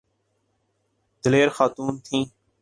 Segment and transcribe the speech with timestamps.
[1.23, 2.23] دلیر خاتون تھیں۔